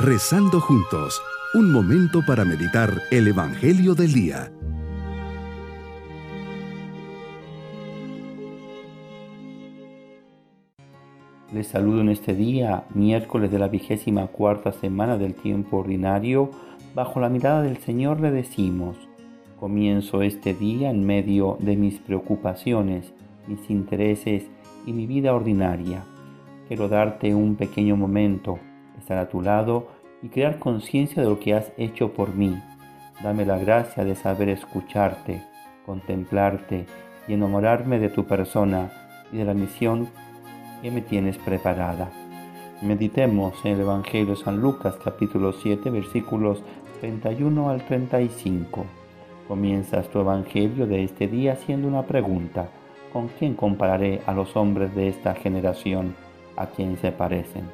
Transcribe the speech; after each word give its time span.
Rezando 0.00 0.60
juntos, 0.60 1.20
un 1.54 1.72
momento 1.72 2.20
para 2.24 2.44
meditar 2.44 3.02
el 3.10 3.26
Evangelio 3.26 3.96
del 3.96 4.12
Día. 4.12 4.52
Les 11.52 11.66
saludo 11.66 12.02
en 12.02 12.10
este 12.10 12.36
día, 12.36 12.84
miércoles 12.94 13.50
de 13.50 13.58
la 13.58 13.66
vigésima 13.66 14.28
cuarta 14.28 14.70
semana 14.70 15.18
del 15.18 15.34
tiempo 15.34 15.78
ordinario. 15.78 16.52
Bajo 16.94 17.18
la 17.18 17.28
mirada 17.28 17.62
del 17.62 17.78
Señor 17.78 18.20
le 18.20 18.30
decimos, 18.30 18.96
comienzo 19.58 20.22
este 20.22 20.54
día 20.54 20.90
en 20.90 21.04
medio 21.04 21.56
de 21.58 21.74
mis 21.74 21.98
preocupaciones, 21.98 23.12
mis 23.48 23.68
intereses 23.68 24.44
y 24.86 24.92
mi 24.92 25.08
vida 25.08 25.34
ordinaria. 25.34 26.04
Quiero 26.68 26.88
darte 26.88 27.34
un 27.34 27.56
pequeño 27.56 27.96
momento, 27.96 28.60
estar 28.98 29.18
a 29.18 29.28
tu 29.28 29.40
lado 29.40 29.88
y 30.22 30.28
crear 30.28 30.58
conciencia 30.58 31.22
de 31.22 31.28
lo 31.28 31.38
que 31.38 31.54
has 31.54 31.72
hecho 31.76 32.12
por 32.12 32.34
mí. 32.34 32.60
Dame 33.22 33.44
la 33.44 33.58
gracia 33.58 34.04
de 34.04 34.14
saber 34.14 34.48
escucharte, 34.48 35.42
contemplarte 35.84 36.86
y 37.26 37.34
enamorarme 37.34 37.98
de 37.98 38.08
tu 38.08 38.24
persona 38.24 38.90
y 39.32 39.38
de 39.38 39.44
la 39.44 39.54
misión 39.54 40.08
que 40.82 40.90
me 40.90 41.00
tienes 41.00 41.36
preparada. 41.38 42.10
Meditemos 42.80 43.54
en 43.64 43.72
el 43.72 43.80
Evangelio 43.80 44.34
de 44.34 44.36
San 44.36 44.60
Lucas 44.60 44.94
capítulo 45.02 45.52
7 45.52 45.90
versículos 45.90 46.62
31 47.00 47.70
al 47.70 47.84
35. 47.84 48.84
Comienzas 49.48 50.08
tu 50.08 50.20
Evangelio 50.20 50.86
de 50.86 51.02
este 51.04 51.26
día 51.26 51.54
haciendo 51.54 51.88
una 51.88 52.02
pregunta. 52.04 52.68
¿Con 53.12 53.28
quién 53.28 53.54
compararé 53.54 54.20
a 54.26 54.32
los 54.32 54.54
hombres 54.56 54.94
de 54.94 55.08
esta 55.08 55.34
generación? 55.34 56.14
¿A 56.56 56.66
quién 56.66 56.98
se 56.98 57.10
parecen? 57.10 57.64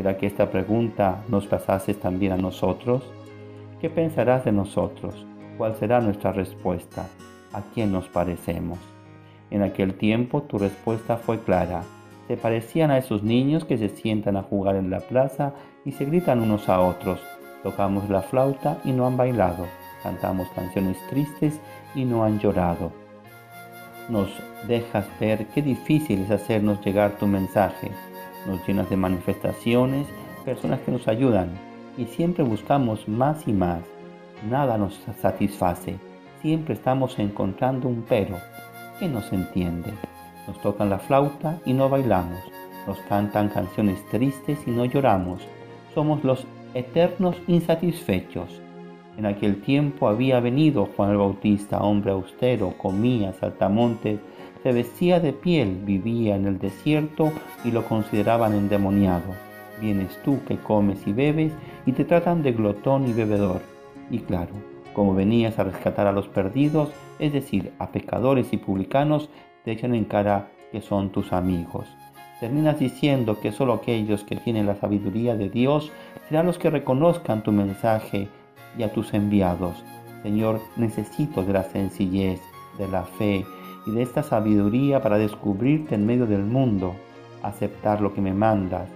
¿Será 0.00 0.16
que 0.16 0.26
esta 0.26 0.50
pregunta 0.50 1.22
nos 1.28 1.46
pasase 1.46 1.92
también 1.92 2.32
a 2.32 2.38
nosotros? 2.38 3.02
¿Qué 3.82 3.90
pensarás 3.90 4.46
de 4.46 4.50
nosotros? 4.50 5.26
¿Cuál 5.58 5.76
será 5.76 6.00
nuestra 6.00 6.32
respuesta? 6.32 7.06
¿A 7.52 7.60
quién 7.74 7.92
nos 7.92 8.08
parecemos? 8.08 8.78
En 9.50 9.60
aquel 9.60 9.92
tiempo 9.92 10.40
tu 10.40 10.56
respuesta 10.56 11.18
fue 11.18 11.40
clara 11.40 11.82
se 12.28 12.38
parecían 12.38 12.90
a 12.90 12.96
esos 12.96 13.22
niños 13.22 13.66
que 13.66 13.76
se 13.76 13.90
sientan 13.90 14.38
a 14.38 14.42
jugar 14.42 14.76
en 14.76 14.88
la 14.88 15.00
plaza 15.00 15.52
y 15.84 15.92
se 15.92 16.06
gritan 16.06 16.40
unos 16.40 16.70
a 16.70 16.80
otros. 16.80 17.20
Tocamos 17.62 18.08
la 18.08 18.22
flauta 18.22 18.78
y 18.86 18.92
no 18.92 19.06
han 19.06 19.18
bailado. 19.18 19.66
Cantamos 20.02 20.48
canciones 20.54 20.96
tristes 21.10 21.60
y 21.94 22.06
no 22.06 22.24
han 22.24 22.40
llorado. 22.40 22.90
Nos 24.08 24.30
dejas 24.66 25.04
ver 25.20 25.44
qué 25.48 25.60
difícil 25.60 26.22
es 26.22 26.30
hacernos 26.30 26.82
llegar 26.82 27.18
tu 27.18 27.26
mensaje. 27.26 27.90
Nos 28.46 28.66
llenas 28.66 28.88
de 28.90 28.96
manifestaciones, 28.96 30.06
personas 30.44 30.80
que 30.80 30.92
nos 30.92 31.06
ayudan 31.08 31.50
y 31.96 32.06
siempre 32.06 32.42
buscamos 32.44 33.06
más 33.08 33.46
y 33.46 33.52
más. 33.52 33.82
Nada 34.48 34.78
nos 34.78 34.98
satisface. 35.20 35.98
Siempre 36.40 36.74
estamos 36.74 37.18
encontrando 37.18 37.88
un 37.88 38.04
pero. 38.08 38.36
que 38.98 39.08
nos 39.08 39.32
entiende? 39.32 39.92
Nos 40.46 40.60
tocan 40.60 40.90
la 40.90 40.98
flauta 40.98 41.58
y 41.64 41.72
no 41.72 41.88
bailamos. 41.88 42.38
Nos 42.86 42.98
cantan 43.08 43.48
canciones 43.48 44.04
tristes 44.10 44.58
y 44.66 44.70
no 44.70 44.84
lloramos. 44.84 45.42
Somos 45.94 46.24
los 46.24 46.46
eternos 46.74 47.36
insatisfechos. 47.46 48.60
En 49.16 49.26
aquel 49.26 49.60
tiempo 49.60 50.08
había 50.08 50.40
venido 50.40 50.88
Juan 50.96 51.10
el 51.10 51.18
Bautista, 51.18 51.80
hombre 51.82 52.12
austero, 52.12 52.74
comía 52.78 53.32
saltamontes, 53.34 54.20
se 54.62 54.72
vestía 54.72 55.20
de 55.20 55.32
piel, 55.32 55.80
vivía 55.84 56.36
en 56.36 56.46
el 56.46 56.58
desierto 56.58 57.32
y 57.64 57.70
lo 57.70 57.84
consideraban 57.84 58.54
endemoniado. 58.54 59.34
Vienes 59.80 60.16
tú 60.22 60.40
que 60.46 60.58
comes 60.58 61.06
y 61.06 61.12
bebes 61.12 61.52
y 61.86 61.92
te 61.92 62.04
tratan 62.04 62.42
de 62.42 62.52
glotón 62.52 63.08
y 63.08 63.12
bebedor. 63.12 63.60
Y 64.10 64.18
claro, 64.20 64.52
como 64.94 65.14
venías 65.14 65.58
a 65.58 65.64
rescatar 65.64 66.06
a 66.06 66.12
los 66.12 66.28
perdidos, 66.28 66.90
es 67.18 67.32
decir, 67.32 67.72
a 67.78 67.92
pecadores 67.92 68.52
y 68.52 68.56
publicanos, 68.56 69.30
te 69.64 69.72
echan 69.72 69.94
en 69.94 70.04
cara 70.04 70.50
que 70.72 70.80
son 70.80 71.10
tus 71.10 71.32
amigos. 71.32 71.86
Terminas 72.40 72.78
diciendo 72.78 73.38
que 73.40 73.52
solo 73.52 73.74
aquellos 73.74 74.24
que 74.24 74.36
tienen 74.36 74.66
la 74.66 74.76
sabiduría 74.76 75.36
de 75.36 75.50
Dios 75.50 75.92
serán 76.28 76.46
los 76.46 76.58
que 76.58 76.70
reconozcan 76.70 77.42
tu 77.42 77.52
mensaje 77.52 78.28
y 78.78 78.82
a 78.82 78.92
tus 78.92 79.12
enviados. 79.12 79.84
Señor, 80.22 80.60
necesito 80.76 81.42
de 81.42 81.52
la 81.52 81.64
sencillez, 81.64 82.40
de 82.78 82.88
la 82.88 83.04
fe 83.04 83.44
y 83.86 83.90
de 83.90 84.02
esta 84.02 84.22
sabiduría 84.22 85.02
para 85.02 85.18
descubrirte 85.18 85.94
en 85.94 86.06
medio 86.06 86.26
del 86.26 86.44
mundo, 86.44 86.94
aceptar 87.42 88.00
lo 88.00 88.12
que 88.14 88.20
me 88.20 88.34
mandas, 88.34 88.88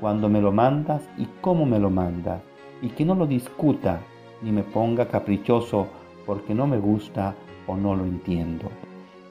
cuando 0.00 0.28
me 0.28 0.40
lo 0.40 0.52
mandas 0.52 1.02
y 1.16 1.26
cómo 1.40 1.66
me 1.66 1.78
lo 1.78 1.90
mandas, 1.90 2.42
y 2.80 2.88
que 2.88 3.04
no 3.04 3.14
lo 3.14 3.26
discuta 3.26 4.00
ni 4.42 4.50
me 4.50 4.62
ponga 4.62 5.06
caprichoso 5.06 5.86
porque 6.26 6.54
no 6.54 6.66
me 6.66 6.78
gusta 6.78 7.34
o 7.66 7.76
no 7.76 7.94
lo 7.94 8.04
entiendo. 8.04 8.68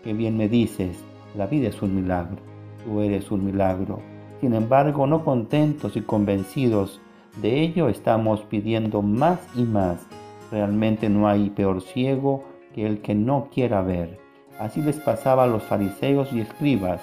Qué 0.03 0.13
bien 0.13 0.37
me 0.37 0.47
dices, 0.47 1.03
la 1.35 1.47
vida 1.47 1.69
es 1.69 1.81
un 1.81 1.95
milagro, 1.95 2.37
tú 2.83 3.01
eres 3.01 3.31
un 3.31 3.45
milagro. 3.45 3.99
Sin 4.39 4.53
embargo, 4.53 5.05
no 5.05 5.23
contentos 5.23 5.95
y 5.95 6.01
convencidos 6.01 7.01
de 7.41 7.61
ello, 7.61 7.87
estamos 7.87 8.41
pidiendo 8.41 9.01
más 9.01 9.39
y 9.55 9.63
más. 9.63 10.05
Realmente 10.51 11.09
no 11.09 11.27
hay 11.27 11.49
peor 11.49 11.81
ciego 11.81 12.43
que 12.73 12.85
el 12.85 13.01
que 13.01 13.15
no 13.15 13.47
quiera 13.53 13.81
ver. 13.81 14.19
Así 14.59 14.81
les 14.81 14.99
pasaba 14.99 15.45
a 15.45 15.47
los 15.47 15.63
fariseos 15.63 16.33
y 16.33 16.41
escribas. 16.41 17.01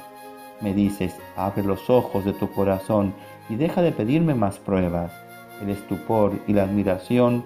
Me 0.60 0.74
dices, 0.74 1.14
abre 1.36 1.62
los 1.62 1.88
ojos 1.88 2.24
de 2.24 2.32
tu 2.32 2.50
corazón 2.50 3.14
y 3.48 3.56
deja 3.56 3.82
de 3.82 3.92
pedirme 3.92 4.34
más 4.34 4.58
pruebas. 4.58 5.12
El 5.62 5.70
estupor 5.70 6.32
y 6.46 6.52
la 6.52 6.64
admiración 6.64 7.44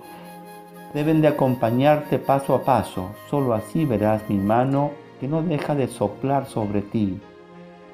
deben 0.94 1.20
de 1.20 1.28
acompañarte 1.28 2.18
paso 2.18 2.54
a 2.54 2.64
paso. 2.64 3.10
Solo 3.28 3.54
así 3.54 3.84
verás 3.84 4.28
mi 4.28 4.36
mano 4.36 4.90
que 5.20 5.28
no 5.28 5.42
deja 5.42 5.74
de 5.74 5.88
soplar 5.88 6.46
sobre 6.46 6.82
ti. 6.82 7.20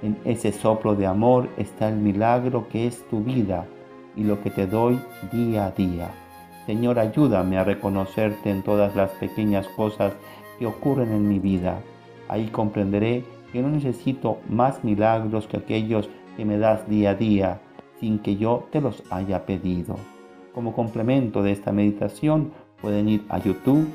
En 0.03 0.17
ese 0.25 0.53
soplo 0.53 0.95
de 0.95 1.06
amor 1.06 1.49
está 1.56 1.89
el 1.89 1.97
milagro 1.97 2.69
que 2.69 2.87
es 2.87 3.06
tu 3.09 3.21
vida 3.21 3.67
y 4.17 4.25
lo 4.25 4.41
que 4.43 4.50
te 4.50 4.67
doy 4.67 5.00
día 5.33 5.67
a 5.67 5.71
día. 5.73 6.11
Señor, 6.67 6.99
ayúdame 6.99 7.59
a 7.59 7.65
reconocerte 7.65 8.50
en 8.50 8.62
todas 8.62 8.95
las 8.95 9.11
pequeñas 9.12 9.67
cosas 9.69 10.12
que 10.59 10.67
ocurren 10.67 11.12
en 11.12 11.29
mi 11.29 11.39
vida. 11.39 11.81
Ahí 12.29 12.49
comprenderé 12.49 13.25
que 13.53 13.62
no 13.62 13.69
necesito 13.69 14.38
más 14.48 14.84
milagros 14.84 15.47
que 15.47 15.56
aquellos 15.56 16.09
que 16.36 16.44
me 16.44 16.59
das 16.59 16.88
día 16.88 17.10
a 17.10 17.14
día, 17.14 17.60
sin 18.00 18.19
que 18.19 18.36
yo 18.36 18.69
te 18.70 18.81
los 18.81 19.03
haya 19.10 19.47
pedido. 19.47 19.97
Como 20.54 20.72
complemento 20.72 21.42
de 21.42 21.53
esta 21.53 21.72
meditación 21.72 22.53
pueden 22.81 23.08
ir 23.08 23.25
a 23.28 23.38
YouTube, 23.38 23.88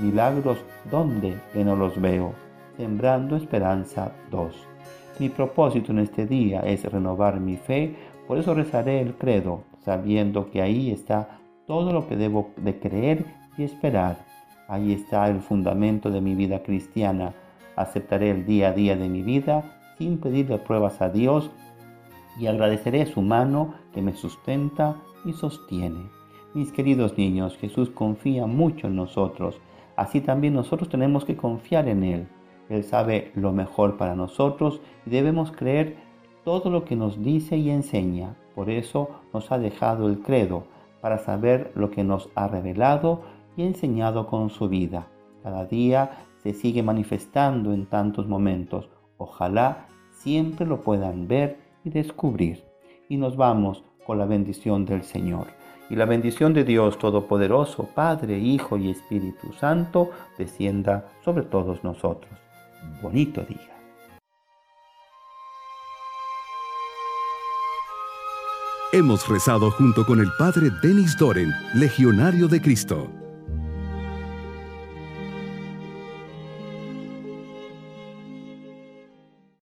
milagros 0.00 0.58
donde 0.90 1.36
que 1.52 1.64
no 1.64 1.76
los 1.76 2.00
veo 2.00 2.32
Sembrando 2.80 3.36
Esperanza 3.36 4.12
2. 4.30 4.54
Mi 5.18 5.28
propósito 5.28 5.92
en 5.92 5.98
este 5.98 6.26
día 6.26 6.60
es 6.60 6.82
renovar 6.90 7.38
mi 7.38 7.58
fe, 7.58 7.94
por 8.26 8.38
eso 8.38 8.54
rezaré 8.54 9.02
el 9.02 9.16
credo, 9.16 9.64
sabiendo 9.84 10.50
que 10.50 10.62
ahí 10.62 10.90
está 10.90 11.40
todo 11.66 11.92
lo 11.92 12.08
que 12.08 12.16
debo 12.16 12.52
de 12.56 12.78
creer 12.78 13.26
y 13.58 13.64
esperar. 13.64 14.16
Ahí 14.66 14.94
está 14.94 15.28
el 15.28 15.40
fundamento 15.40 16.10
de 16.10 16.22
mi 16.22 16.34
vida 16.34 16.62
cristiana. 16.62 17.34
Aceptaré 17.80 18.30
el 18.30 18.44
día 18.44 18.68
a 18.68 18.72
día 18.72 18.94
de 18.94 19.08
mi 19.08 19.22
vida 19.22 19.64
sin 19.96 20.18
pedirle 20.18 20.58
pruebas 20.58 21.00
a 21.00 21.08
Dios 21.08 21.50
y 22.38 22.46
agradeceré 22.46 23.06
su 23.06 23.22
mano 23.22 23.72
que 23.94 24.02
me 24.02 24.12
sustenta 24.12 24.96
y 25.24 25.32
sostiene. 25.32 26.10
Mis 26.52 26.72
queridos 26.72 27.16
niños, 27.16 27.56
Jesús 27.56 27.88
confía 27.88 28.44
mucho 28.44 28.88
en 28.88 28.96
nosotros, 28.96 29.58
así 29.96 30.20
también 30.20 30.52
nosotros 30.52 30.90
tenemos 30.90 31.24
que 31.24 31.38
confiar 31.38 31.88
en 31.88 32.04
Él. 32.04 32.28
Él 32.68 32.84
sabe 32.84 33.32
lo 33.34 33.50
mejor 33.50 33.96
para 33.96 34.14
nosotros 34.14 34.82
y 35.06 35.10
debemos 35.10 35.50
creer 35.50 35.96
todo 36.44 36.68
lo 36.68 36.84
que 36.84 36.96
nos 36.96 37.24
dice 37.24 37.56
y 37.56 37.70
enseña. 37.70 38.36
Por 38.54 38.68
eso 38.68 39.08
nos 39.32 39.50
ha 39.52 39.58
dejado 39.58 40.06
el 40.10 40.20
credo, 40.20 40.64
para 41.00 41.16
saber 41.16 41.72
lo 41.74 41.90
que 41.90 42.04
nos 42.04 42.28
ha 42.34 42.46
revelado 42.46 43.22
y 43.56 43.62
enseñado 43.62 44.26
con 44.26 44.50
su 44.50 44.68
vida. 44.68 45.06
Cada 45.42 45.64
día 45.64 46.26
se 46.42 46.54
sigue 46.54 46.82
manifestando 46.82 47.72
en 47.72 47.86
tantos 47.86 48.26
momentos. 48.26 48.88
Ojalá 49.18 49.86
siempre 50.10 50.66
lo 50.66 50.82
puedan 50.82 51.28
ver 51.28 51.58
y 51.84 51.90
descubrir. 51.90 52.64
Y 53.08 53.16
nos 53.16 53.36
vamos 53.36 53.84
con 54.06 54.18
la 54.18 54.26
bendición 54.26 54.84
del 54.84 55.02
Señor. 55.02 55.46
Y 55.88 55.96
la 55.96 56.04
bendición 56.04 56.54
de 56.54 56.64
Dios 56.64 56.98
Todopoderoso, 56.98 57.88
Padre, 57.94 58.38
Hijo 58.38 58.76
y 58.76 58.90
Espíritu 58.90 59.52
Santo, 59.52 60.10
descienda 60.38 61.08
sobre 61.24 61.42
todos 61.42 61.82
nosotros 61.82 62.30
bonito 63.02 63.42
día. 63.42 63.58
Hemos 68.92 69.28
rezado 69.28 69.70
junto 69.70 70.04
con 70.04 70.18
el 70.20 70.28
Padre 70.38 70.70
Denis 70.82 71.16
Doren, 71.16 71.50
Legionario 71.74 72.48
de 72.48 72.60
Cristo. 72.60 73.19